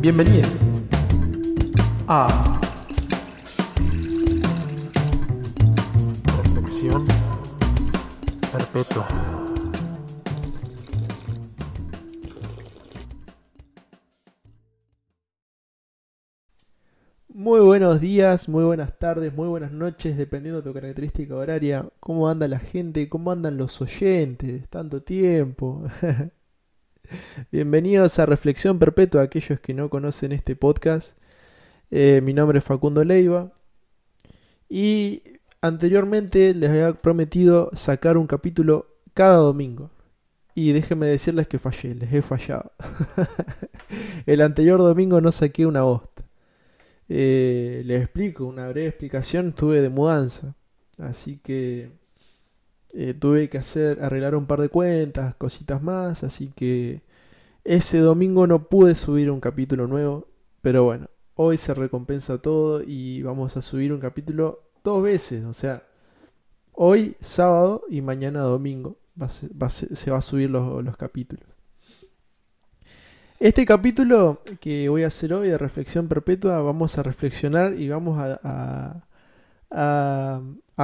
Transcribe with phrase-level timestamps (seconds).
[0.00, 0.48] Bienvenidos
[2.08, 2.58] a
[6.42, 7.06] Reflexión
[8.50, 9.06] Perpetua.
[17.28, 21.86] Muy buenos días, muy buenas tardes, muy buenas noches, dependiendo de tu característica horaria.
[22.00, 23.06] ¿Cómo anda la gente?
[23.10, 24.66] ¿Cómo andan los oyentes?
[24.70, 25.84] Tanto tiempo.
[27.52, 31.18] Bienvenidos a Reflexión Perpetua, aquellos que no conocen este podcast.
[31.90, 33.52] Eh, mi nombre es Facundo Leiva.
[34.68, 35.22] Y
[35.60, 39.90] anteriormente les había prometido sacar un capítulo cada domingo.
[40.54, 42.72] Y déjenme decirles que fallé, les he fallado.
[44.26, 46.24] El anterior domingo no saqué una hosta.
[47.08, 50.54] Eh, les explico, una breve explicación, tuve de mudanza.
[50.98, 51.90] Así que
[52.92, 57.02] eh, tuve que hacer, arreglar un par de cuentas, cositas más, así que
[57.64, 60.26] ese domingo no pude subir un capítulo nuevo,
[60.60, 65.54] pero bueno, hoy se recompensa todo y vamos a subir un capítulo dos veces, o
[65.54, 65.84] sea,
[66.72, 68.96] hoy sábado y mañana domingo
[69.28, 71.44] se va a subir los, capítulos.
[73.38, 78.18] Este capítulo que voy a hacer hoy de reflexión perpetua, vamos a reflexionar y vamos
[78.18, 79.04] a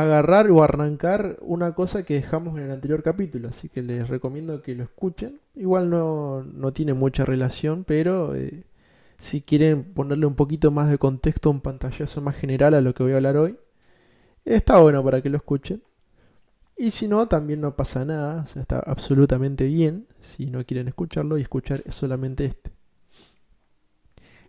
[0.01, 4.63] agarrar o arrancar una cosa que dejamos en el anterior capítulo, así que les recomiendo
[4.63, 5.41] que lo escuchen.
[5.55, 8.65] Igual no, tiene mucha relación, pero eh,
[9.19, 13.03] si quieren ponerle un poquito más de contexto, un pantallazo más general a lo que
[13.05, 13.57] voy a hablar hoy,
[14.45, 15.83] está bueno para que lo escuchen.
[16.77, 20.89] Y si no, también no pasa nada, o sea, está absolutamente bien si no quieren
[20.89, 22.71] escucharlo y escuchar solamente este.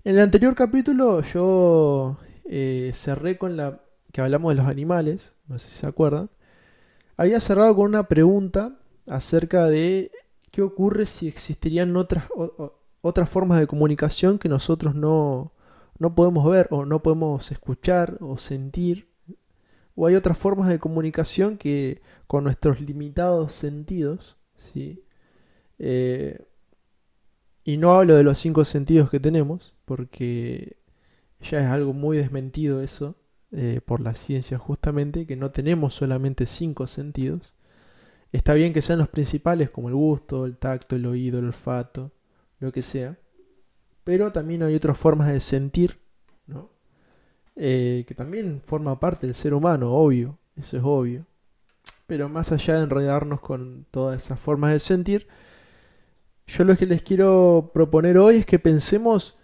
[0.04, 5.60] En el anterior capítulo yo eh, cerré con la que hablamos de los animales, no
[5.60, 6.30] sé si se acuerdan,
[7.18, 8.78] había cerrado con una pregunta
[9.08, 10.12] acerca de
[10.52, 12.26] qué ocurre si existirían otras,
[13.02, 15.54] otras formas de comunicación que nosotros no,
[16.00, 19.08] no podemos ver o no podemos escuchar o sentir.
[19.96, 25.04] O hay otras formas de comunicación que con nuestros limitados sentidos, ¿sí?
[25.80, 26.46] Eh,
[27.64, 30.78] y no hablo de los cinco sentidos que tenemos, porque
[31.42, 33.16] ya es algo muy desmentido eso.
[33.54, 37.54] Eh, por la ciencia justamente, que no tenemos solamente cinco sentidos.
[38.34, 42.12] Está bien que sean los principales como el gusto, el tacto, el oído, el olfato,
[42.60, 43.18] lo que sea.
[44.04, 46.00] Pero también hay otras formas de sentir.
[47.60, 51.26] Eh, que también forma parte del ser humano, obvio, eso es obvio.
[52.06, 55.28] Pero más allá de enredarnos con todas esas formas de sentir,
[56.46, 59.38] yo lo que les quiero proponer hoy es que pensemos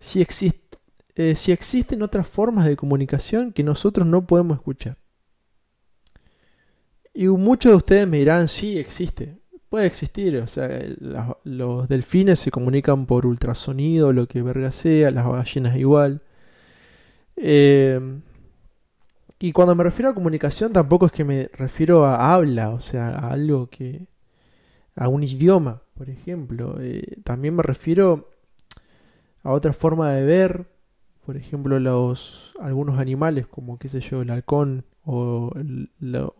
[0.00, 0.75] si existe
[1.16, 4.98] eh, si existen otras formas de comunicación que nosotros no podemos escuchar.
[7.14, 9.38] Y muchos de ustedes me dirán, sí, existe.
[9.70, 10.68] Puede existir, o sea,
[11.44, 16.22] los delfines se comunican por ultrasonido, lo que verga sea, las ballenas igual.
[17.36, 18.00] Eh,
[19.38, 23.08] y cuando me refiero a comunicación tampoco es que me refiero a habla, o sea,
[23.08, 24.06] a algo que...
[24.96, 26.76] a un idioma, por ejemplo.
[26.80, 28.30] Eh, también me refiero
[29.42, 30.66] a otra forma de ver,
[31.26, 35.50] por ejemplo, los, algunos animales, como qué sé yo, el halcón o,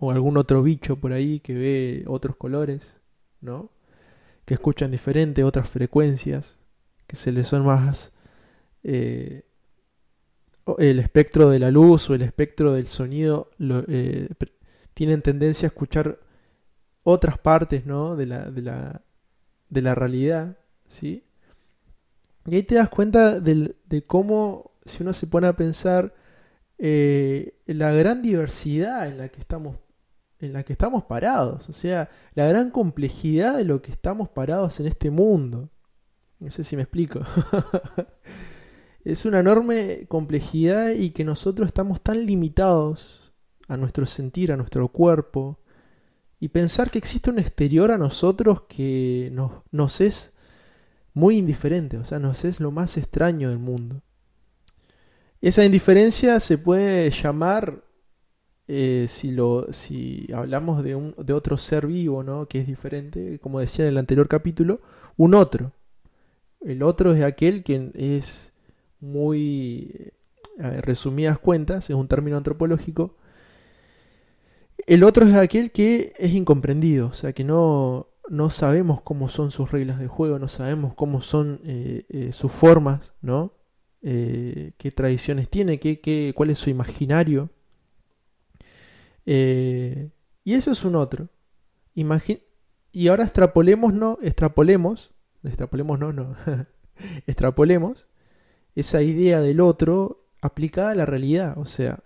[0.00, 2.94] algún otro bicho por ahí que ve otros colores,
[3.40, 3.70] ¿no?
[4.44, 6.56] Que escuchan diferente, otras frecuencias,
[7.08, 8.12] que se les son más
[8.84, 9.42] eh,
[10.78, 13.50] el espectro de la luz o el espectro del sonido,
[13.88, 14.28] eh,
[14.94, 16.20] tienen tendencia a escuchar
[17.02, 18.14] otras partes, ¿no?
[18.14, 19.02] De la, de la,
[19.68, 21.24] de la realidad, ¿sí?
[22.46, 26.14] Y ahí te das cuenta de cómo si uno se pone a pensar
[26.78, 29.76] eh, la gran diversidad en la que estamos
[30.38, 34.80] en la que estamos parados, o sea, la gran complejidad de lo que estamos parados
[34.80, 35.70] en este mundo.
[36.40, 37.20] No sé si me explico.
[39.04, 43.32] es una enorme complejidad y que nosotros estamos tan limitados
[43.68, 45.58] a nuestro sentir, a nuestro cuerpo,
[46.38, 50.34] y pensar que existe un exterior a nosotros que nos, nos es
[51.14, 54.02] muy indiferente, o sea, nos es lo más extraño del mundo.
[55.46, 57.84] Esa indiferencia se puede llamar,
[58.66, 60.96] eh, si, lo, si hablamos de,
[61.32, 62.48] otro ser vivo, ¿no?
[62.48, 64.80] que es diferente, como decía en el anterior capítulo,
[65.16, 65.70] un otro.
[66.60, 68.52] El otro es aquel que es
[68.98, 70.10] muy,
[70.58, 73.14] resumidas cuentas, es un término antropológico.
[74.84, 79.52] El otro es aquel que es incomprendido, o sea, que no, no sabemos cómo son
[79.52, 83.55] sus reglas de juego, no sabemos cómo son eh, eh, sus formas, ¿no?
[84.08, 87.50] Eh, qué tradiciones tiene, qué, cuál es su imaginario.
[89.26, 90.10] Eh,
[90.44, 91.28] y eso es un otro.
[92.92, 95.12] y ahora extrapolemos, no, extrapolemos,
[95.42, 96.36] extrapolemos, no, no.
[97.26, 98.06] extrapolemos
[98.76, 101.98] esa idea del otro aplicada a la realidad, o sea,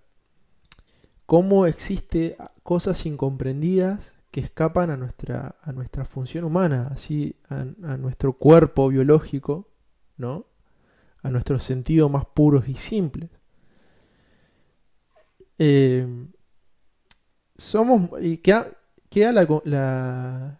[1.26, 7.64] cómo existe cosas incomprendidas que escapan a nuestra, a nuestra función humana, así a,
[7.98, 9.68] nuestro cuerpo biológico,
[10.16, 10.46] ¿no?
[11.22, 13.30] A nuestros sentidos más puros y simples.
[15.58, 16.06] Eh,
[17.56, 18.10] somos.
[18.22, 20.58] Y queda, la,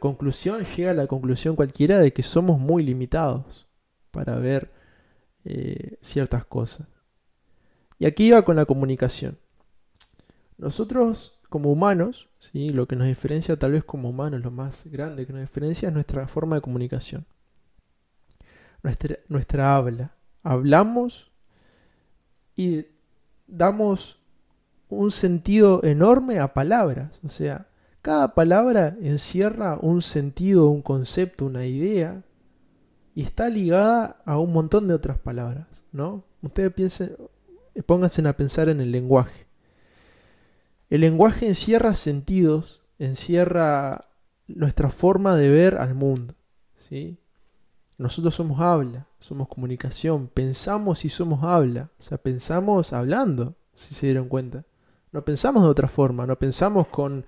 [0.00, 3.66] conclusión, llega a la conclusión cualquiera de que somos muy limitados
[4.10, 4.72] para ver
[5.44, 6.88] eh, ciertas cosas.
[7.98, 9.38] Y aquí va con la comunicación.
[10.56, 12.70] Nosotros, como humanos, ¿sí?
[12.70, 15.94] lo que nos diferencia tal vez como humanos, lo más grande que nos diferencia es
[15.94, 17.26] nuestra forma de comunicación.
[18.82, 20.12] Nuestra, nuestra habla.
[20.42, 21.30] Hablamos
[22.56, 22.86] y
[23.46, 24.18] damos
[24.88, 27.20] un sentido enorme a palabras.
[27.24, 27.68] O sea,
[28.02, 32.22] cada palabra encierra un sentido, un concepto, una idea
[33.14, 36.24] y está ligada a un montón de otras palabras, ¿no?
[36.40, 37.16] Ustedes piensen,
[37.84, 39.46] pónganse a pensar en el lenguaje.
[40.88, 44.06] El lenguaje encierra sentidos, encierra
[44.46, 46.34] nuestra forma de ver al mundo,
[46.88, 47.18] ¿sí?
[47.98, 54.06] Nosotros somos habla, somos comunicación, pensamos y somos habla, o sea, pensamos hablando, si se
[54.06, 54.64] dieron cuenta.
[55.10, 57.26] No pensamos de otra forma, no pensamos con,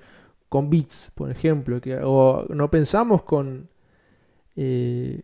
[0.49, 3.69] con bits, por ejemplo, o no pensamos con,
[4.55, 5.23] eh,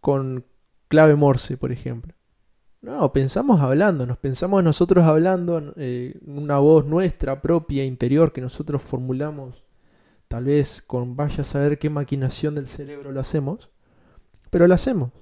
[0.00, 0.44] con
[0.88, 2.14] clave Morse, por ejemplo.
[2.82, 8.82] No, pensamos hablando, nos pensamos nosotros hablando, eh, una voz nuestra propia, interior, que nosotros
[8.82, 9.62] formulamos,
[10.26, 13.68] tal vez con vaya a saber qué maquinación del cerebro lo hacemos,
[14.50, 15.12] pero lo hacemos.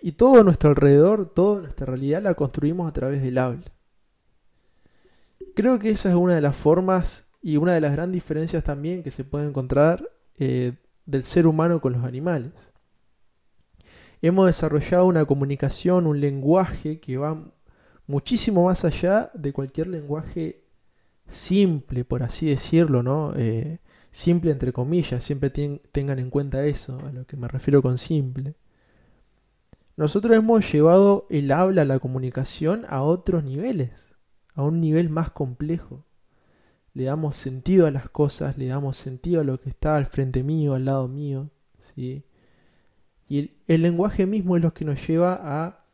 [0.00, 3.72] Y todo nuestro alrededor, toda nuestra realidad la construimos a través del habla.
[5.54, 9.02] Creo que esa es una de las formas y una de las grandes diferencias también
[9.02, 10.74] que se puede encontrar eh,
[11.06, 12.52] del ser humano con los animales.
[14.20, 17.52] Hemos desarrollado una comunicación, un lenguaje que va
[18.06, 20.64] muchísimo más allá de cualquier lenguaje
[21.28, 23.32] simple, por así decirlo, ¿no?
[23.36, 23.78] Eh,
[24.16, 28.54] simple entre comillas, siempre tengan en cuenta eso, a lo que me refiero con simple.
[29.96, 34.14] Nosotros hemos llevado el habla, la comunicación a otros niveles
[34.54, 36.02] a un nivel más complejo.
[36.94, 40.42] Le damos sentido a las cosas, le damos sentido a lo que está al frente
[40.42, 41.50] mío, al lado mío.
[41.82, 42.24] ¿sí?
[43.28, 45.84] Y el, lenguaje mismo es lo que nos lleva a,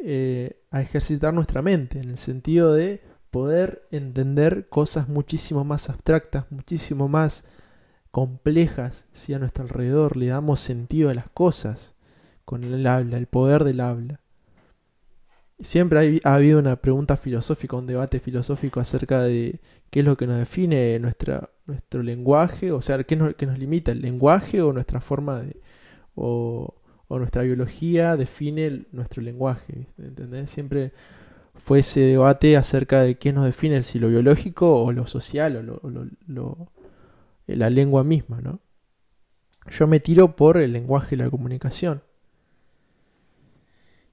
[0.00, 3.00] eh, a ejercitar nuestra mente, en el sentido de
[3.32, 7.44] poder entender cosas muchísimo más abstractas, muchísimo más
[8.12, 9.32] complejas ¿sí?
[9.34, 10.16] a nuestro alrededor.
[10.16, 11.94] Le damos sentido a las cosas
[12.44, 14.20] con el habla, el poder del habla.
[15.58, 20.26] Siempre ha habido una pregunta filosófica, un debate filosófico acerca de qué es lo que
[20.26, 25.00] nos define nuestra, nuestro lenguaje, o sea, qué nos, nos limita, el lenguaje o nuestra
[25.00, 25.60] forma de,
[26.14, 26.74] o,
[27.08, 30.50] nuestra biología define nuestro lenguaje, ¿entendés?
[30.50, 30.92] Siempre
[31.54, 35.90] fue ese debate acerca de qué nos define, si lo biológico o lo social o
[35.90, 36.68] lo,
[37.46, 38.60] la lengua misma, ¿no?
[39.70, 42.02] Yo me tiro por el lenguaje y la comunicación.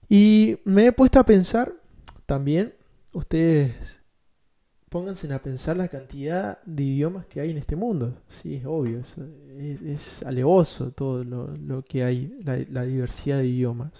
[0.07, 1.73] Y me he puesto a pensar
[2.25, 2.73] también,
[3.13, 3.99] ustedes
[4.89, 8.17] pónganse a pensar la cantidad de idiomas que hay en este mundo.
[8.27, 9.01] Sí, es obvio,
[9.57, 13.91] es, alevoso todo lo, que hay, la, diversidad de idiomas.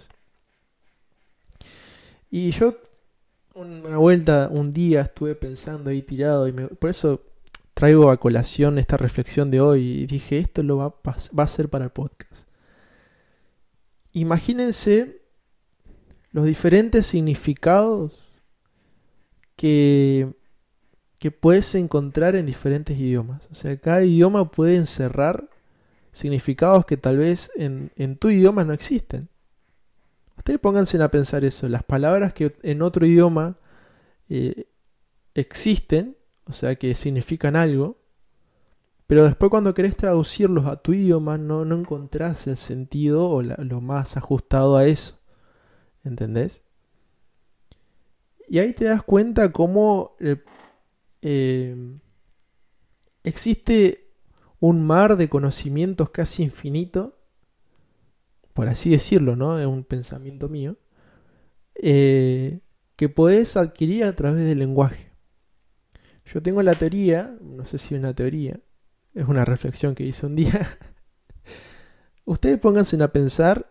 [2.30, 2.76] Y yo
[3.54, 7.22] una vuelta, un día estuve pensando ahí tirado y por eso
[7.74, 11.68] traigo a colación esta reflexión de hoy y dije, esto lo va va a ser
[11.68, 12.46] para el podcast.
[14.12, 15.20] Imagínense
[16.32, 18.32] los diferentes significados
[19.56, 20.32] que,
[21.18, 23.48] que puedes encontrar en diferentes idiomas.
[23.50, 25.48] O sea, cada idioma puede encerrar
[26.12, 29.28] significados que tal vez en, tu idioma no existen.
[30.40, 31.68] Ustedes pónganse a pensar eso.
[31.68, 33.58] Las palabras que en otro idioma
[34.30, 34.70] eh,
[35.34, 36.16] existen,
[36.46, 37.98] o sea, que significan algo,
[39.06, 43.80] pero después cuando querés traducirlos a tu idioma no, no encontrás el sentido o lo
[43.82, 45.18] más ajustado a eso.
[46.04, 46.62] ¿Entendés?
[48.48, 50.42] Y ahí te das cuenta cómo eh,
[51.20, 51.98] eh,
[53.24, 54.10] existe
[54.58, 57.19] un mar de conocimientos casi infinito,
[58.52, 59.58] por así decirlo, ¿no?
[59.58, 60.76] Es un pensamiento mío,
[61.74, 62.60] eh,
[62.96, 65.10] que podés adquirir a través del lenguaje.
[66.26, 68.60] Yo tengo la teoría, no sé si una teoría,
[69.14, 70.68] es una reflexión que hice un día.
[72.24, 73.70] Ustedes pónganse a pensar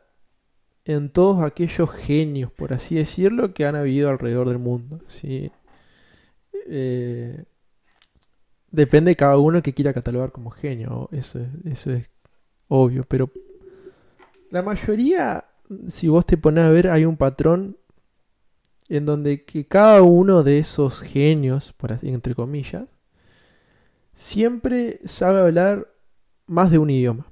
[0.85, 4.99] en todos aquellos genios, por así decirlo, que han habido alrededor del mundo.
[5.07, 5.51] ¿sí?
[6.67, 7.45] Eh,
[8.71, 12.09] depende de cada uno que quiera catalogar como genio, eso es, eso es
[12.67, 13.31] obvio, pero
[14.51, 15.45] la mayoría
[15.89, 17.77] si vos te pones a ver, hay un patrón
[18.87, 22.85] en donde que cada uno de esos genios, por así entre comillas,
[24.15, 25.87] siempre sabe hablar
[26.47, 27.27] más de un idioma.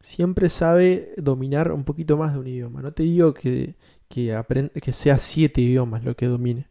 [0.00, 2.82] Siempre sabe dominar un poquito más de un idioma.
[2.82, 3.76] No te digo que,
[4.08, 4.42] que,
[4.82, 6.68] que sea siete idiomas lo que domine.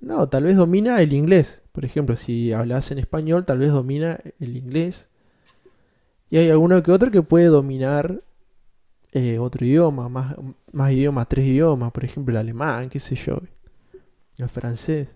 [0.00, 1.62] No, tal vez domina el inglés.
[1.72, 5.08] Por ejemplo, si hablas en español, tal vez domina el inglés.
[6.28, 8.22] Y hay alguno que otro que puede dominar
[9.12, 10.36] eh, otro idioma, más,
[10.72, 13.40] más idiomas, tres idiomas, por ejemplo el alemán, qué sé yo,
[14.36, 15.08] el francés.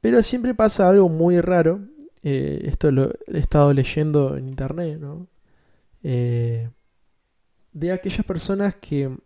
[0.00, 1.80] Pero siempre pasa algo muy raro,
[2.22, 5.00] eh, esto lo he estado leyendo en internet.
[6.02, 6.70] Eh,
[7.72, 9.16] de aquellas personas que,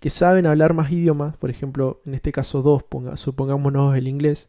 [0.00, 3.14] que, saben hablar más idiomas, por ejemplo, en este caso dos, ponga,
[3.96, 4.48] el inglés,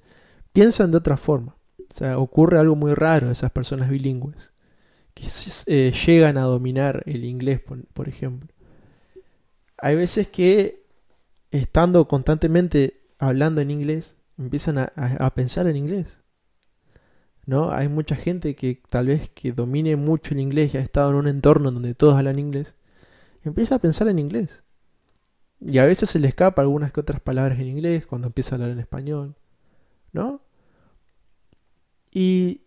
[0.54, 1.56] piensan de otra forma.
[1.90, 4.52] O sea, ocurre algo muy raro a esas personas bilingües
[5.18, 5.28] que
[5.66, 7.60] eh, llegan a dominar el inglés,
[7.94, 8.50] por, ejemplo.
[9.80, 10.86] Hay veces que
[11.50, 16.20] estando constantemente hablando en inglés, empiezan a, pensar en inglés.
[17.46, 17.72] ¿No?
[17.72, 21.16] Hay mucha gente que tal vez que domine mucho el inglés y ha estado en
[21.16, 22.76] un entorno donde todos hablan inglés,
[23.44, 24.64] empieza a pensar en inglés.
[25.60, 28.56] Y a veces se le escapa algunas que otras palabras en inglés cuando empieza a
[28.58, 29.36] hablar en español.
[30.12, 30.42] ¿No?
[32.12, 32.67] Y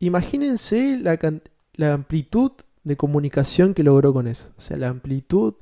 [0.00, 2.52] Imagínense la, amplitud
[2.84, 4.52] de comunicación que logró con eso.
[4.56, 5.54] O sea, la amplitud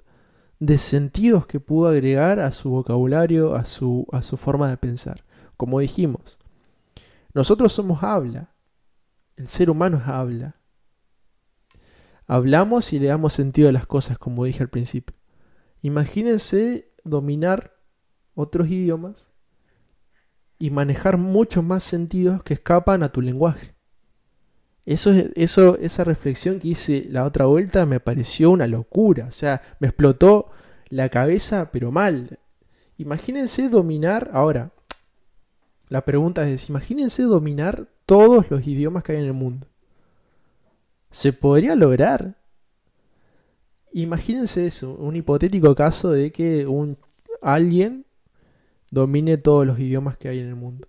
[0.58, 5.24] de sentidos que pudo agregar a su vocabulario, a su, a su forma de pensar.
[5.56, 6.38] Como dijimos,
[7.32, 8.50] nosotros somos habla.
[9.36, 10.56] El ser humano es habla.
[12.26, 15.16] Hablamos y le damos sentido a las cosas, como dije al principio.
[15.80, 17.76] Imagínense dominar
[18.34, 19.28] otros idiomas
[20.58, 23.75] y manejar muchos más sentidos que escapan a tu lenguaje.
[24.86, 29.26] Eso, esa reflexión que hice la otra vuelta me pareció una locura.
[29.26, 30.50] O sea, me explotó
[30.88, 32.38] la cabeza, pero mal.
[32.96, 34.30] Imagínense dominar.
[34.32, 34.70] Ahora,
[35.88, 39.66] la pregunta es: imagínense dominar todos los idiomas que hay en el mundo.
[41.10, 42.36] ¿Se podría lograr?
[43.92, 46.98] Imagínense eso, un hipotético caso de que un
[47.40, 48.04] alguien
[48.90, 50.86] domine todos los idiomas que hay en el mundo.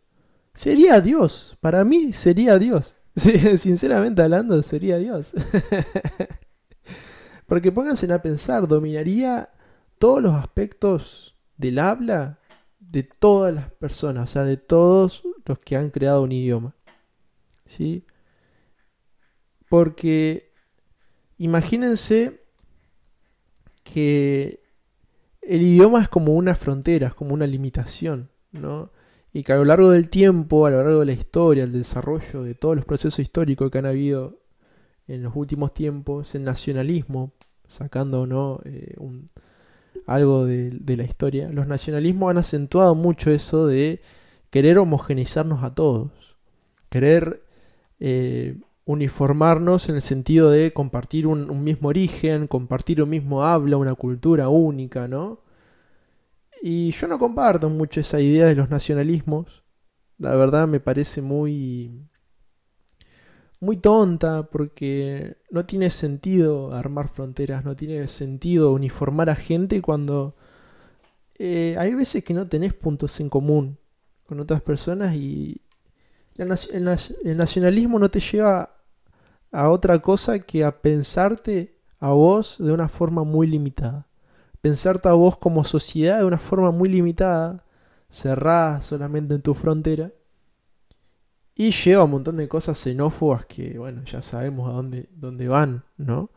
[0.53, 2.96] Sería Dios, para mí sería Dios.
[3.21, 5.33] Sí, sinceramente hablando, sería Dios.
[7.47, 9.49] Porque pónganse a pensar, dominaría
[9.97, 12.39] todos los aspectos del habla
[12.79, 16.75] de todas las personas, o sea, de todos los que han creado un idioma.
[17.65, 18.05] ¿Sí?
[19.67, 20.53] Porque
[21.39, 22.43] imagínense
[23.83, 24.61] que
[25.41, 28.91] el idioma es como una frontera, es como una limitación, ¿no?
[29.33, 32.43] Y que a lo largo del tiempo, a lo largo de la historia, el desarrollo
[32.43, 34.39] de todos los procesos históricos que han habido
[35.07, 37.33] en los últimos tiempos, el nacionalismo,
[37.67, 38.95] sacando no eh,
[40.05, 44.01] algo de, la historia, los nacionalismos han acentuado mucho eso de
[44.49, 46.11] querer homogeneizarnos a todos,
[46.89, 47.43] querer
[47.99, 53.77] eh, uniformarnos en el sentido de compartir un, un mismo origen, compartir un mismo habla,
[53.77, 55.41] una cultura única, ¿no?
[56.61, 59.63] Y yo no comparto mucho esa idea de los nacionalismos.
[60.17, 62.07] La verdad me parece muy
[63.59, 70.35] muy tonta porque no tiene sentido armar fronteras, no tiene sentido uniformar a gente cuando
[71.39, 73.77] eh, hay veces que no tenés puntos en común
[74.27, 75.61] con otras personas y
[76.37, 78.75] el nacionalismo no te lleva
[79.51, 84.07] a otra cosa que a pensarte a vos de una forma muy limitada
[84.61, 87.63] pensarte a vos como sociedad de una forma muy limitada,
[88.09, 90.11] cerrada solamente en tu frontera,
[91.55, 95.83] y lleva un montón de cosas xenófobas que, bueno, ya sabemos a dónde, dónde van,
[95.97, 96.29] ¿no?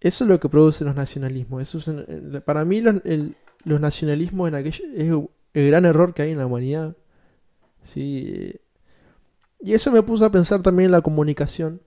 [0.00, 1.74] Eso es lo que producen los nacionalismos.
[1.74, 2.96] Es, para mí los,
[3.64, 5.10] los nacionalismos en aquello, es
[5.54, 6.96] el gran error que hay en la humanidad.
[7.84, 8.60] ¿sí?
[9.60, 11.80] Y eso me puso a pensar también en la comunicación,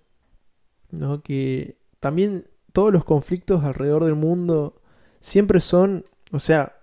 [0.90, 1.22] ¿no?
[1.22, 4.82] que también todos los conflictos alrededor del mundo
[5.28, 6.74] siempre son, o sea,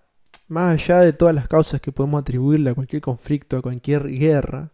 [0.49, 4.71] más allá de todas las causas que podemos atribuirle a cualquier conflicto, a cualquier guerra,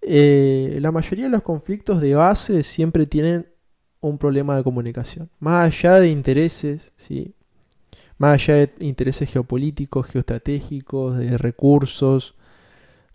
[0.00, 3.48] eh, la mayoría de los conflictos de base siempre tienen
[4.00, 5.28] un problema de comunicación.
[5.40, 7.34] Más allá de intereses, ¿sí?
[8.16, 12.36] más allá de intereses geopolíticos, geoestratégicos, de recursos,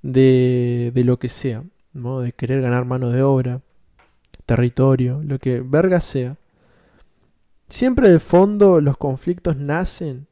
[0.02, 1.64] de, de lo que sea,
[1.94, 2.20] ¿no?
[2.20, 3.62] de querer ganar mano de obra,
[4.46, 6.36] territorio, lo que verga sea.
[7.70, 10.28] Siempre de fondo los conflictos nacen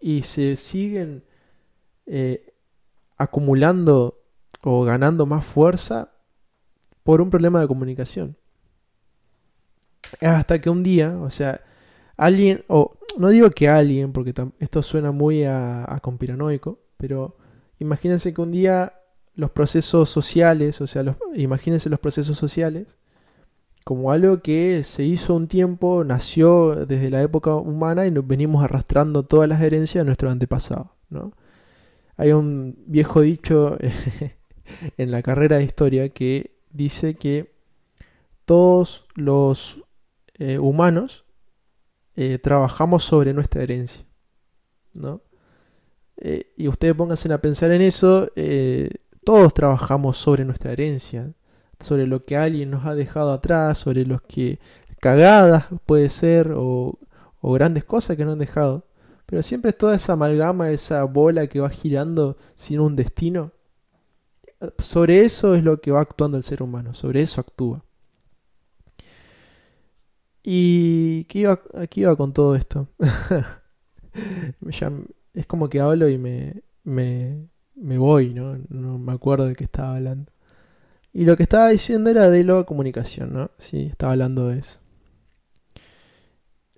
[0.00, 1.24] y se siguen
[2.06, 2.54] eh,
[3.16, 4.22] acumulando
[4.62, 6.12] o ganando más fuerza
[7.04, 8.36] por un problema de comunicación.
[10.20, 11.60] hasta que un día, o sea,
[12.16, 17.36] alguien, o no digo que alguien, porque esto suena muy a, a conspiranoico, pero
[17.78, 18.94] imagínense que un día
[19.34, 22.96] los procesos sociales, o sea, los, imagínense los procesos sociales
[23.84, 28.62] como algo que se hizo un tiempo, nació desde la época humana y nos venimos
[28.62, 30.88] arrastrando todas las herencias de nuestros antepasados.
[31.08, 31.32] ¿no?
[32.16, 33.78] Hay un viejo dicho
[34.96, 37.54] en la carrera de historia que dice que
[38.44, 39.78] todos los
[40.34, 41.24] eh, humanos
[42.16, 44.04] eh, trabajamos sobre nuestra herencia.
[44.92, 45.22] ¿no?
[46.18, 48.28] Eh, y ustedes pónganse a pensar en eso,
[49.24, 51.32] todos trabajamos sobre nuestra herencia,
[51.80, 54.60] sobre lo que alguien nos ha dejado atrás, sobre los que
[55.00, 56.98] cagadas puede ser o,
[57.42, 58.86] grandes cosas que nos han dejado.
[59.26, 63.52] Pero siempre es toda esa amalgama, esa bola que va girando sin un destino.
[64.78, 67.84] Sobre eso es lo que va actuando el ser humano, sobre eso actúa.
[70.42, 72.88] ¿Y qué iba, aquí iba con todo esto?
[75.34, 78.58] es como que hablo y me, me, me voy, ¿no?
[78.68, 80.32] No me acuerdo de qué estaba hablando.
[81.12, 83.50] Y lo que estaba diciendo era de la comunicación, ¿no?
[83.58, 84.80] Sí, estaba hablando de eso.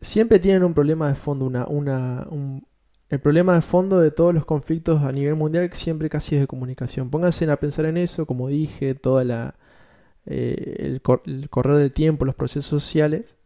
[0.00, 2.26] Siempre tienen un problema de fondo, una, una,
[3.08, 6.46] el problema de fondo de todos los conflictos a nivel mundial siempre casi es de
[6.48, 7.10] comunicación.
[7.10, 9.54] Pónganse a pensar en eso, como dije, toda la,
[10.26, 13.36] eh, el, el correr del tiempo, los procesos sociales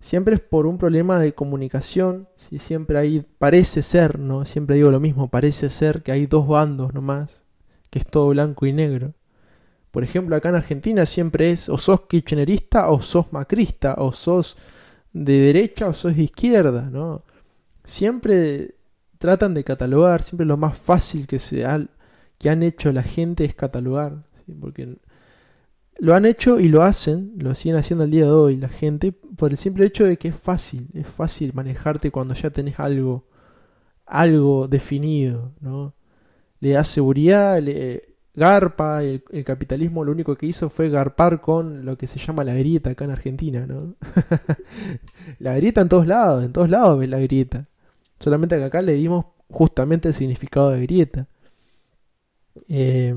[0.00, 4.44] siempre es por un problema de comunicación, si siempre hay, parece ser, ¿no?
[4.44, 7.42] Siempre digo lo mismo, parece ser que hay dos bandos nomás,
[7.90, 9.14] que es todo blanco y negro.
[9.90, 14.56] Por ejemplo, acá en Argentina siempre es o sos kirchnerista o sos macrista, o sos
[15.12, 17.24] de derecha o sos de izquierda, ¿no?
[17.84, 18.76] Siempre
[19.18, 21.88] tratan de catalogar, siempre lo más fácil que, se han
[22.62, 24.24] hecho la gente es catalogar,
[24.60, 24.96] porque
[25.98, 29.12] lo han hecho y lo hacen, lo siguen haciendo al día de hoy la gente,
[29.12, 33.26] por el simple hecho de que es fácil, es fácil manejarte cuando ya tenés algo,
[34.06, 35.94] algo definido, ¿no?
[36.60, 41.98] Le da seguridad, le garpa, el, capitalismo lo único que hizo fue garpar con lo
[41.98, 43.94] que se llama la grieta acá en Argentina, ¿no?
[45.38, 47.66] la grieta en todos lados, en todos lados ves la grieta.
[48.18, 51.26] Solamente que acá le dimos justamente el significado de grieta.
[52.68, 53.14] Eh,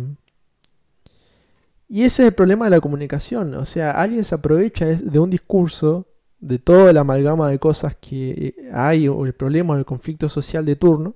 [1.88, 3.54] y ese es el problema de la comunicación.
[3.56, 6.08] O sea, alguien se aprovecha de un discurso,
[6.40, 10.30] de toda la amalgama de cosas que eh, hay, o el problema o el conflicto
[10.30, 11.16] social de turno.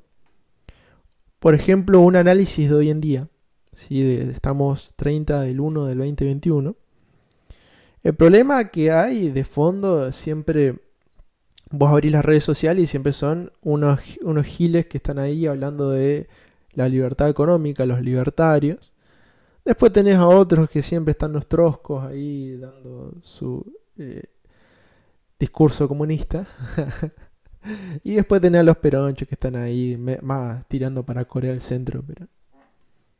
[1.39, 3.27] Por ejemplo, un análisis de hoy en día.
[3.75, 4.01] ¿Sí?
[4.31, 6.75] estamos 30 del 1 del 2021.
[8.03, 10.75] El problema que hay de fondo siempre
[11.71, 15.91] vos abrís las redes sociales y siempre son unos, unos giles que están ahí hablando
[15.91, 16.27] de
[16.73, 18.93] la libertad económica, los libertarios.
[19.63, 23.65] Después tenés a otros que siempre están los troscos ahí dando su
[23.97, 24.23] eh,
[25.39, 26.47] discurso comunista.
[28.03, 32.03] y después tenés a los peronchos que están ahí más tirando para Corea del Centro.
[32.05, 32.27] Pero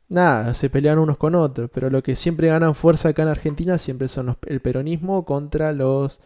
[0.08, 1.70] nada, se pelean unos con otros.
[1.72, 6.20] Pero lo que siempre ganan fuerza acá en Argentina siempre son el peronismo contra los,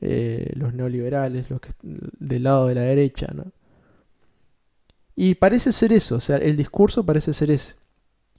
[0.00, 3.28] eh, los neoliberales, los que, del lado de la derecha.
[3.34, 3.52] ¿no?
[5.14, 7.76] Y parece ser eso, o sea, el discurso parece ser ese.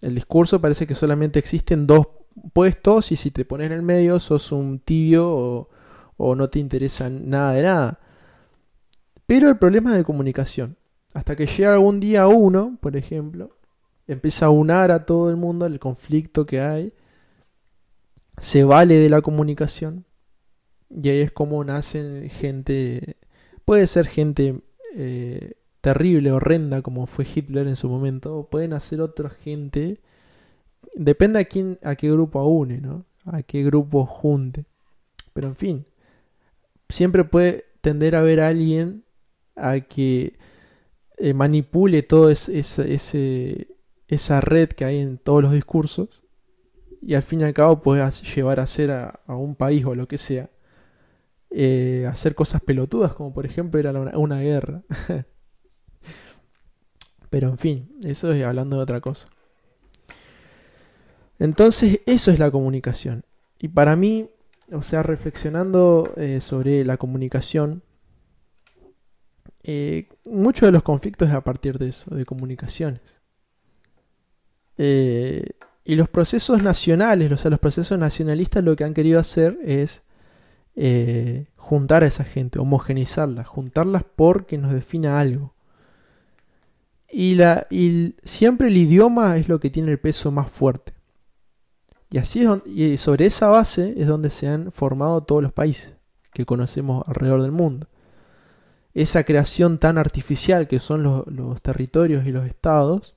[0.01, 2.07] El discurso parece que solamente existen dos
[2.51, 5.67] puestos y si te pones en el medio sos un tibio
[6.17, 7.99] o, no te interesa nada de nada.
[9.25, 10.77] Pero el problema es de comunicación.
[11.13, 13.55] Hasta que llega algún día uno, por ejemplo,
[14.07, 16.93] empieza a unar a todo el mundo el conflicto que hay,
[18.37, 20.05] se vale de la comunicación
[20.89, 23.17] y ahí es como nacen gente,
[23.65, 24.61] puede ser gente
[24.95, 29.99] eh, terrible, horrenda, como fue Hitler en su momento, o pueden hacer otra gente.
[30.95, 33.05] Depende a quién, a qué grupo aúne, ¿no?
[33.25, 34.65] A qué grupo junte.
[35.33, 35.85] Pero en fin,
[36.89, 39.03] siempre puede tender a haber alguien
[39.55, 40.37] a que
[41.17, 43.67] eh, manipule toda ese,
[44.13, 46.21] esa red que hay en todos los discursos
[47.01, 50.07] y al fin y al cabo puede llevar a hacer a, un país o lo
[50.07, 50.49] que sea
[51.51, 54.81] eh, hacer cosas pelotudas como por ejemplo era una guerra
[57.33, 59.27] Pero en fin, eso es hablando de otra cosa.
[61.39, 63.25] Entonces, eso es la comunicación.
[63.57, 64.29] Y para mí,
[64.71, 67.81] o sea, reflexionando eh, sobre la comunicación,
[69.63, 73.01] eh, muchos de los conflictos es a partir de eso, de comunicaciones.
[74.77, 75.45] Eh,
[75.83, 80.03] y los procesos nacionales, o sea, los procesos nacionalistas lo que han querido hacer es
[81.63, 85.53] juntar a esa gente, homogenizarlas, juntarlas porque nos defina algo.
[87.11, 87.37] Y,
[88.23, 90.93] siempre el idioma es lo que tiene el peso más fuerte.
[92.09, 95.95] Y así es y sobre esa base es donde se han formado todos los países.
[96.33, 97.87] que conocemos alrededor del mundo.
[98.95, 103.15] Esa creación tan artificial que son los territorios y los estados,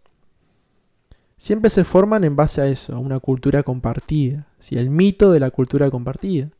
[1.36, 4.76] siempre se forman en base a eso, a una cultura compartida, ¿sí?
[4.76, 6.50] el mito de la cultura compartida.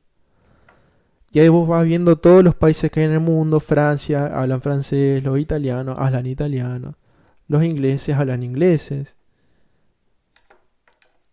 [1.33, 4.63] Y ahí vos vas viendo todos los países que hay en el mundo, Francia hablan
[4.63, 6.97] francés, los italianos hablan italiano,
[7.49, 9.17] los ingleses hablan ingleses.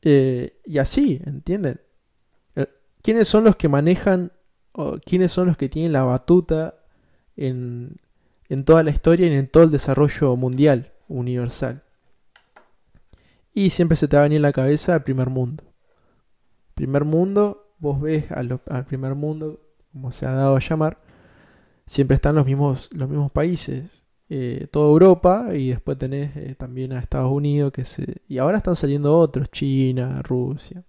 [0.02, 1.80] Eh, y así, ¿entienden?
[2.56, 2.68] Eh,
[3.02, 4.32] ¿Quiénes son los que manejan,
[4.74, 6.76] o quiénes son los que tienen la batuta
[7.38, 7.98] en,
[8.50, 11.83] en toda la historia y en todo el desarrollo mundial, universal?
[13.54, 15.64] Y siempre se te va a venir en la cabeza el primer mundo.
[16.74, 19.62] Primer mundo, vos ves al, primer mundo,
[19.92, 21.00] como se ha dado a llamar,
[21.86, 24.04] siempre están los mismos, los mismos países.
[24.30, 28.58] Eh, toda Europa y después tenés eh, también a Estados Unidos que se, y ahora
[28.58, 30.84] están saliendo otros, China, Rusia.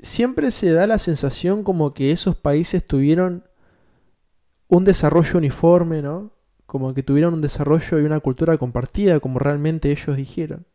[0.00, 3.44] Siempre se da la sensación como que esos países tuvieron
[4.66, 6.32] un desarrollo uniforme, ¿no?
[6.66, 10.66] Como que tuvieron un desarrollo y una cultura compartida, como realmente ellos dijeron.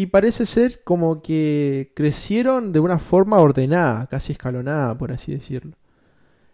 [0.00, 5.76] Y parece ser como que crecieron de una forma ordenada, casi escalonada, por así decirlo.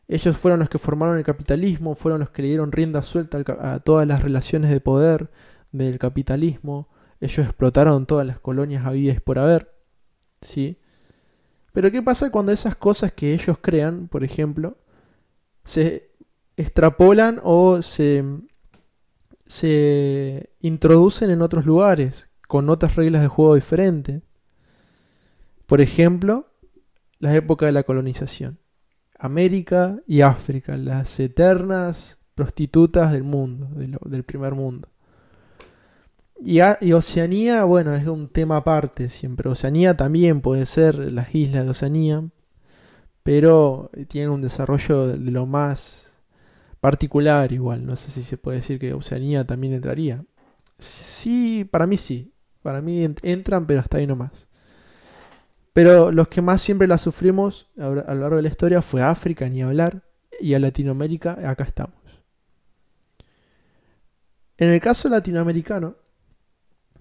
[0.09, 3.79] Ellos fueron los que formaron el capitalismo, fueron los que le dieron rienda suelta a
[3.79, 5.31] todas las relaciones de poder
[5.71, 6.89] del capitalismo.
[7.21, 9.73] Ellos explotaron todas las colonias habidas por haber.
[10.41, 10.81] ¿Sí?
[11.73, 14.77] Pero ¿qué pasa cuando esas cosas que ellos crean, por ejemplo,
[15.63, 16.11] se
[16.57, 18.25] extrapolan o se,
[19.47, 22.29] se introducen en otros lugares?
[22.47, 24.23] Con otras reglas de juego diferentes.
[25.67, 26.49] Por ejemplo,
[27.19, 28.59] las épocas de la colonización.
[29.19, 34.89] América y África, las eternas prostitutas del mundo, del primer mundo.
[36.39, 39.49] Y, y, Oceanía, bueno, es un tema aparte siempre.
[39.49, 42.29] Oceanía también puede ser las islas de Oceanía,
[43.23, 46.07] pero tiene un desarrollo de lo más
[46.81, 47.87] particular igual.
[47.87, 50.25] No sé si se puede decir que Oceanía también entraría.
[50.79, 52.33] Sí, para mí sí.
[52.66, 54.48] Para mí entran, pero hasta ahí nomás.
[55.72, 59.48] Pero los que más siempre la sufrimos a lo largo de la historia fue África,
[59.48, 60.02] ni hablar,
[60.40, 61.94] y a Latinoamérica, acá estamos.
[64.57, 65.94] En el caso latinoamericano,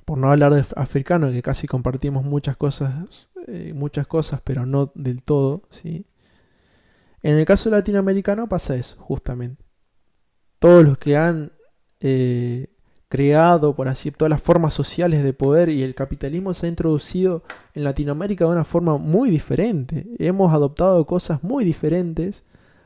[0.06, 4.92] por no hablar de africano, que casi compartimos muchas cosas, eh, muchas cosas, pero no
[4.94, 6.06] del todo, ¿sí?
[7.24, 9.66] En el caso latinoamericano pasa eso, justamente.
[10.60, 11.54] Todos los que han
[12.02, 12.75] eh,
[13.16, 17.44] creado, por así, todas las formas sociales de poder y el capitalismo se ha introducido
[17.74, 20.06] en Latinoamérica de una forma muy diferente.
[20.20, 22.44] Hemos adoptado cosas muy diferentes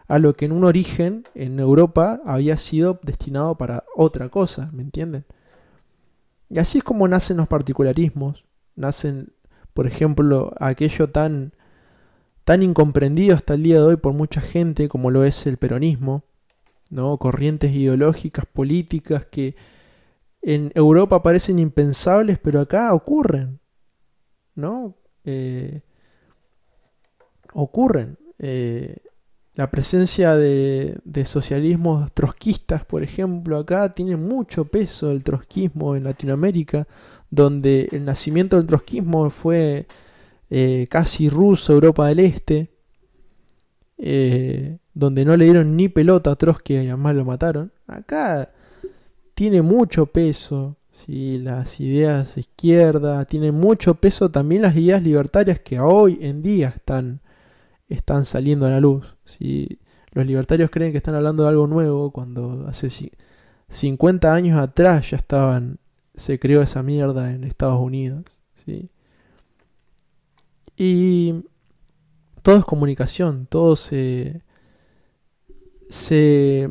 [0.07, 4.83] a lo que en un origen en Europa había sido destinado para otra cosa, ¿me
[4.83, 5.25] entienden?
[6.47, 9.33] Y así es como nacen los particularismos, nacen,
[9.73, 11.53] por ejemplo, aquello tan
[12.43, 16.21] tan incomprendido hasta el día de hoy por mucha gente como lo es el peronismo,
[16.91, 17.17] ¿no?
[17.17, 19.55] Corrientes ideológicas, políticas que
[20.41, 23.60] en Europa parecen impensables, pero acá ocurren,
[24.56, 24.95] ¿no?
[25.25, 25.82] Eh,
[27.54, 28.17] ocurren.
[28.38, 28.97] Eh,
[29.56, 36.88] la presencia de, socialismos trotskistas, por ejemplo, acá tiene mucho peso el trotskismo en Latinoamérica,
[37.30, 39.88] donde el nacimiento del trotskismo fue
[40.49, 42.71] eh, casi ruso, Europa del Este,
[44.93, 47.73] donde no le dieron ni pelota a Trotsky y además lo mataron.
[47.86, 48.54] Acá
[49.39, 50.75] tiene mucho peso.
[50.91, 51.38] ¿sí?
[51.38, 56.73] Las ideas de izquierda, tienen mucho peso también las ideas libertarias que hoy en día
[56.75, 57.21] están,
[57.88, 59.15] están saliendo a la luz.
[59.23, 59.80] ¿sí?
[60.12, 62.89] Los libertarios creen que están hablando de algo nuevo cuando hace
[63.69, 65.80] 50 años atrás ya estaban,
[66.15, 68.25] se creó esa mierda en Estados Unidos.
[68.65, 68.89] ¿sí?
[70.75, 71.45] Y
[72.41, 74.41] todo es comunicación, todo se,
[75.88, 76.69] se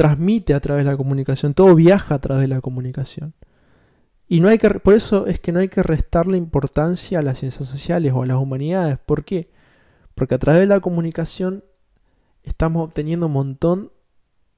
[0.00, 3.34] transmite a través de la comunicación, todo viaja a través de la comunicación.
[4.26, 7.40] Y no hay que, por eso es que no hay que restarle importancia a las
[7.40, 8.96] ciencias sociales o a las humanidades.
[9.04, 9.50] ¿Por qué?
[10.14, 11.64] Porque a través de la comunicación
[12.44, 13.92] estamos obteniendo un montón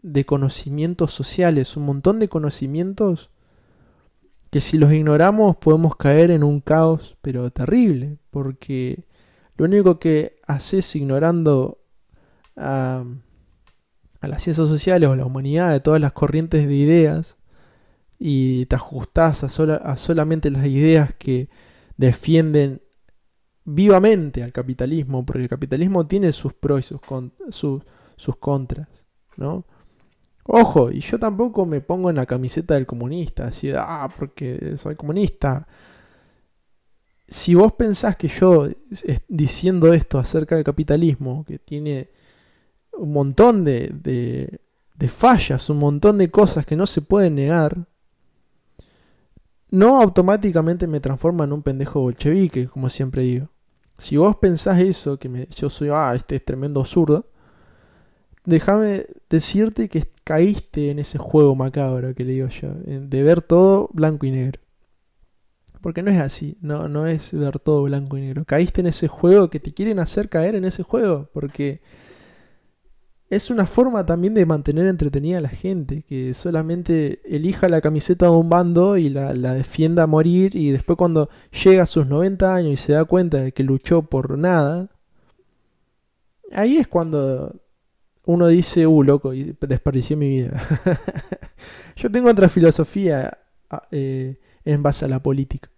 [0.00, 3.28] de conocimientos sociales, un montón de conocimientos
[4.50, 9.06] que si los ignoramos podemos caer en un caos, pero terrible, porque
[9.56, 11.80] lo único que haces ignorando
[12.56, 13.02] a
[14.22, 17.36] a las ciencias sociales o a la humanidad de todas las corrientes de ideas
[18.18, 21.50] y te ajustás a, solamente las ideas que
[21.96, 22.80] defienden
[23.64, 26.94] vivamente al capitalismo, porque el capitalismo tiene sus pros y
[27.50, 27.82] sus,
[28.16, 28.88] sus contras,
[29.36, 29.66] ¿no?
[30.44, 34.94] Ojo, y yo tampoco me pongo en la camiseta del comunista, así, ah, porque soy
[34.94, 35.66] comunista.
[37.26, 38.68] si vos pensás que yo
[39.28, 42.10] diciendo esto acerca del capitalismo, que tiene
[42.92, 44.60] un montón de, de,
[44.94, 47.86] de fallas, un montón de cosas que no se pueden negar,
[49.70, 53.48] no automáticamente me transforma en un pendejo bolchevique, como siempre digo.
[53.96, 57.26] Si vos pensás eso, que me, yo soy, ah, este es tremendo zurdo,
[58.44, 63.88] déjame decirte que caíste en ese juego macabro que le digo yo, de ver todo
[63.92, 64.60] blanco y negro.
[65.80, 68.44] Porque no es así, no, no es ver todo blanco y negro.
[68.44, 71.80] Caíste en ese juego que te quieren hacer caer en ese juego, porque
[73.32, 78.26] es una forma también de mantener entretenida a la gente, que solamente elija la camiseta
[78.26, 81.30] de un bando y la, defienda a morir y después cuando
[81.64, 84.90] llega a sus 90 años y se da cuenta de que luchó por nada,
[86.52, 87.58] ahí es cuando
[88.26, 90.62] uno dice, uh, loco, y desperdicié mi vida.
[91.96, 93.38] Yo tengo otra filosofía
[93.90, 95.70] eh, en base a la política,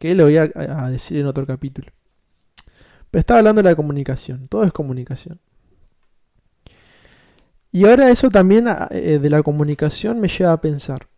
[0.00, 1.92] que lo voy a decir en otro capítulo.
[3.08, 5.38] Pero estaba hablando de la comunicación, todo es comunicación.
[7.70, 11.08] Y ahora eso también ah, eh, de la comunicación me lleva a pensar.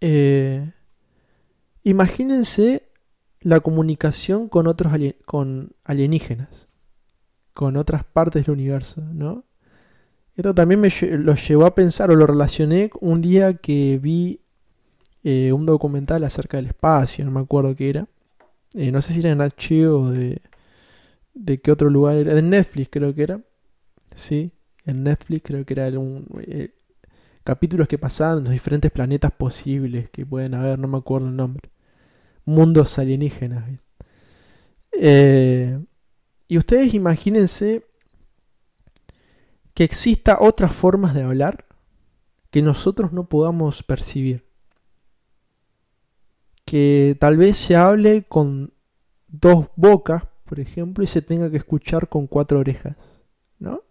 [0.00, 0.72] Eh,
[1.82, 2.88] imagínense
[3.40, 4.92] la comunicación con otros
[5.24, 6.68] con alienígenas,
[7.54, 9.44] con otras partes del universo, ¿no?
[10.36, 14.40] Esto también me lo llevó a pensar o lo relacioné un día que vi
[15.24, 18.08] eh, un documental acerca del espacio, no me acuerdo qué era.
[18.74, 20.40] no sé si era en H o de,
[21.34, 23.40] de qué otro lugar era, de Netflix creo que era.
[24.14, 24.52] Sí,
[24.88, 26.74] en Netflix, creo que era un, eh,
[27.44, 31.36] capítulos que pasaban en los diferentes planetas posibles que pueden haber, no me acuerdo el
[31.36, 31.70] nombre.
[32.44, 33.64] Mundos alienígenas.
[34.92, 35.78] Eh,
[36.48, 37.84] y ustedes imagínense
[39.74, 41.66] que exista otras formas de hablar
[42.50, 44.44] que nosotros no podamos percibir.
[46.64, 48.72] Que tal vez se hable con
[49.28, 52.96] dos bocas, por ejemplo, y se tenga que escuchar con cuatro orejas.
[53.58, 53.82] ¿No?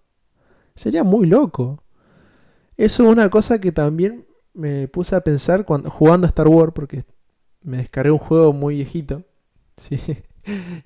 [0.77, 1.83] Sería muy loco.
[2.77, 6.71] Eso es una cosa que también me puse a pensar cuando, jugando a Star Wars,
[6.73, 7.03] porque
[7.63, 9.23] me descargué un juego muy viejito,
[9.77, 9.99] ¿sí?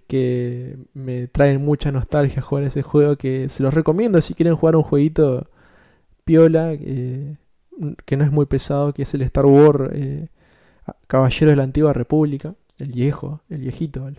[0.07, 4.77] que me trae mucha nostalgia jugar ese juego, que se los recomiendo si quieren jugar
[4.77, 5.49] un jueguito
[6.23, 7.37] piola, que
[8.17, 10.29] no es muy pesado, que es el Star Wars eh,
[11.07, 14.09] Caballero de la Antigua República, el viejo, el viejito.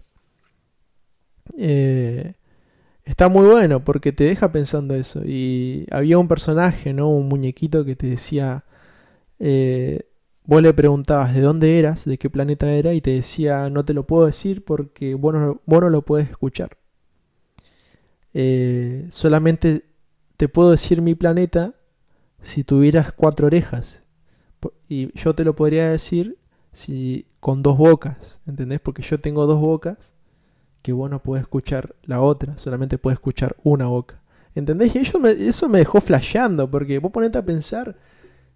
[1.56, 2.34] Eh,
[3.04, 5.22] está muy bueno porque te deja pensando eso.
[5.24, 7.10] Y había un personaje, ¿no?
[7.10, 8.64] Un muñequito que te decía,
[9.38, 10.06] eh,
[10.44, 13.94] vos le preguntabas de dónde eras, de qué planeta era, y te decía, no te
[13.94, 16.76] lo puedo decir porque vos no, lo puedes escuchar.
[18.34, 19.84] Eh, solamente
[20.36, 21.74] te puedo decir mi planeta
[22.42, 24.00] si tuvieras cuatro orejas.
[24.88, 26.38] Y yo te lo podría decir
[26.72, 28.80] si con dos bocas, ¿entendés?
[28.80, 30.12] Porque yo tengo dos bocas
[30.82, 34.20] que vos no podés escuchar la otra, solamente puedes escuchar una boca.
[34.54, 34.94] ¿Entendés?
[34.94, 37.96] Y eso me, eso me dejó flasheando, porque vos ponete a pensar,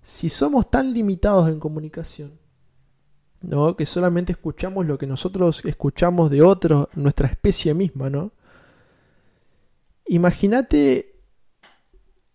[0.02, 2.32] si somos tan limitados en comunicación,
[3.42, 3.76] ¿no?
[3.76, 8.32] Que solamente escuchamos lo que nosotros escuchamos de otros, nuestra especie misma, ¿no?
[10.06, 11.16] Imagínate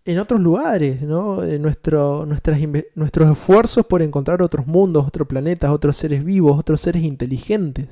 [0.06, 1.42] en otros lugares, ¿no?
[1.60, 2.60] Nuestro, nuestras,
[2.96, 7.88] nuestros esfuerzos por encontrar otros mundos, otros planetas, otros seres vivos, otros seres inteligentes.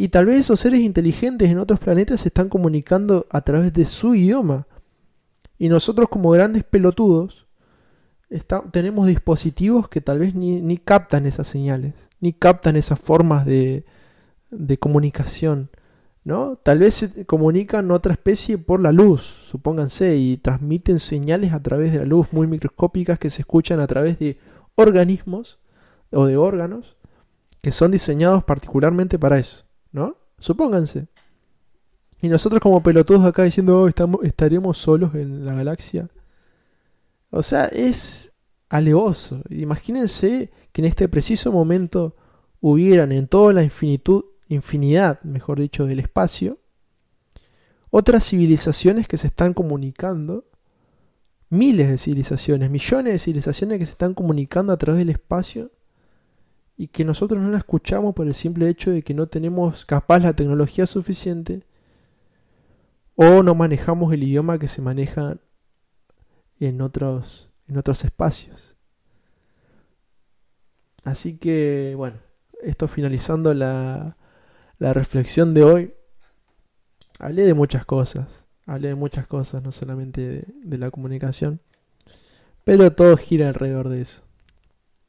[0.00, 3.84] Y tal vez esos seres inteligentes en otros planetas se están comunicando a través de
[3.84, 4.66] su idioma.
[5.58, 7.46] Y nosotros como grandes pelotudos
[8.72, 13.84] tenemos dispositivos que tal vez ni, captan esas señales, ni captan esas formas de,
[14.78, 15.68] comunicación.
[16.24, 16.56] ¿no?
[16.56, 21.92] Tal vez se comunican otra especie por la luz, supónganse, y transmiten señales a través
[21.92, 24.38] de la luz muy microscópicas que se escuchan a través de
[24.76, 25.58] organismos
[26.10, 26.96] o de órganos
[27.60, 29.68] que son diseñados particularmente para eso.
[29.92, 30.16] ¿No?
[30.38, 31.08] Supónganse.
[32.22, 36.08] Y nosotros como pelotudos acá diciendo, oh, estamos, estaremos solos en la galaxia.
[37.30, 38.32] O sea, es
[38.68, 39.42] alevoso.
[39.50, 42.16] Imagínense que en este preciso momento
[42.60, 46.58] hubieran en toda la infinitud, infinidad, mejor dicho, del espacio,
[47.90, 50.44] otras civilizaciones que se están comunicando,
[51.48, 55.72] miles de civilizaciones, millones de civilizaciones que se están comunicando a través del espacio
[56.80, 60.18] y que nosotros no la escuchamos por el simple hecho de que no tenemos capaz
[60.20, 61.62] la tecnología suficiente
[63.16, 65.36] o no manejamos el idioma que se maneja
[66.58, 68.78] en otros, en otros espacios.
[71.04, 72.16] Así que, bueno,
[72.62, 74.16] esto finalizando la,
[74.78, 75.94] la reflexión de hoy,
[77.18, 81.60] hablé de muchas cosas, hablé de muchas cosas, no solamente de, de la comunicación,
[82.64, 84.22] pero todo gira alrededor de eso,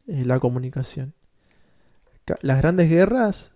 [0.05, 1.13] la comunicación
[2.41, 3.53] las grandes guerras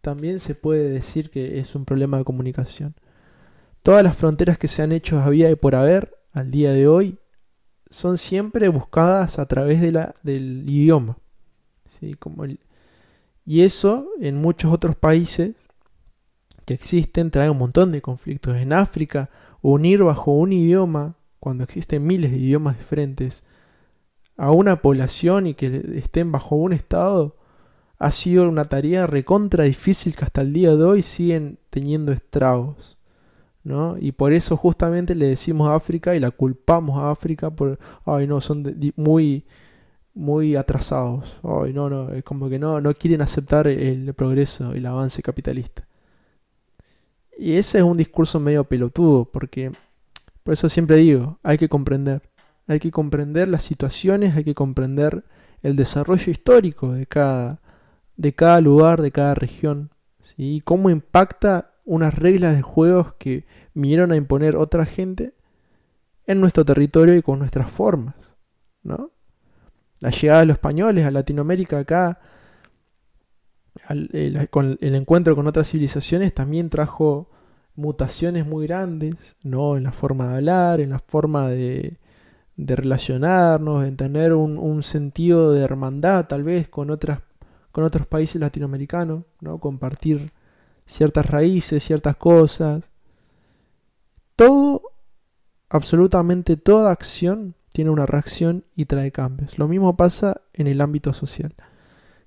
[0.00, 2.94] también se puede decir que es un problema de comunicación.
[3.82, 7.18] Todas las fronteras que se han hecho había y por haber al día de hoy
[7.90, 11.18] son siempre buscadas a través de la, del idioma.
[11.88, 12.14] ¿sí?
[12.14, 12.44] Como
[13.46, 15.54] y eso en muchos otros países
[16.64, 18.56] que existen trae un montón de conflictos.
[18.56, 19.30] En África,
[19.62, 23.44] unir bajo un idioma, cuando existen miles de idiomas diferentes,
[24.36, 27.36] a una población y que estén bajo un estado,
[27.98, 32.96] ha sido una tarea recontra difícil que hasta el día de hoy siguen teniendo estragos.
[33.64, 33.96] ¿no?
[33.98, 38.26] Y por eso justamente le decimos a África y la culpamos a África por, ay
[38.28, 39.44] no, son muy,
[40.14, 41.36] muy atrasados.
[41.42, 45.86] Ay no, no, es como que no, no quieren aceptar el progreso, el avance capitalista.
[47.38, 49.72] Y ese es un discurso medio pelotudo, porque
[50.42, 52.22] por eso siempre digo, hay que comprender.
[52.68, 55.24] Hay que comprender las situaciones, hay que comprender
[55.62, 57.60] el desarrollo histórico de cada,
[58.16, 59.90] de cada lugar, de cada región.
[60.20, 60.62] ¿sí?
[60.64, 65.34] Cómo impacta unas reglas de juegos que vinieron a imponer otra gente
[66.26, 68.36] en nuestro territorio y con nuestras formas.
[68.82, 69.10] ¿no?
[70.00, 72.20] La llegada de los españoles a Latinoamérica acá,
[73.90, 77.30] el, con el encuentro con otras civilizaciones también trajo
[77.74, 79.76] mutaciones muy grandes, ¿no?
[79.76, 81.98] En la forma de hablar, en la forma de,
[82.56, 87.20] de relacionarnos, en tener un, sentido de hermandad tal vez con, otras,
[87.76, 89.58] con otros países latinoamericanos, ¿no?
[89.58, 90.32] compartir
[90.86, 92.90] ciertas raíces, ciertas cosas.
[94.34, 94.80] Todo,
[95.68, 99.58] absolutamente toda acción tiene una reacción y trae cambios.
[99.58, 101.54] Lo mismo pasa en el ámbito social.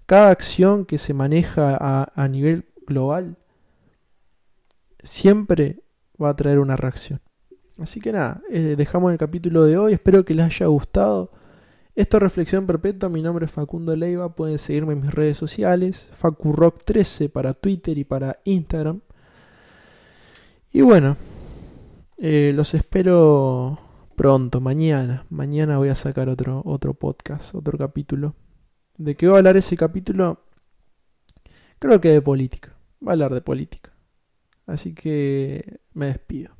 [0.05, 3.35] Cada acción que se maneja a, nivel global
[4.99, 5.81] siempre
[6.21, 7.21] va a traer una reacción.
[7.79, 9.93] Así que nada, eh, dejamos el capítulo de hoy.
[9.93, 11.31] Espero que les haya gustado.
[11.99, 13.09] Esto es Reflexión Perpetua.
[13.09, 14.33] Mi nombre es Facundo Leiva.
[14.33, 16.07] Pueden seguirme en mis redes sociales.
[16.21, 19.01] FacuRock13 para Twitter y para Instagram.
[20.71, 21.17] Y bueno,
[22.17, 23.79] eh, los espero
[24.15, 25.25] pronto, mañana.
[25.29, 28.33] Mañana voy a sacar otro, otro podcast, otro capítulo.
[28.97, 30.45] ¿De qué va a hablar ese capítulo?
[31.79, 32.77] Creo que de política.
[33.05, 33.91] Va a hablar de política.
[34.67, 36.58] Así que me despido.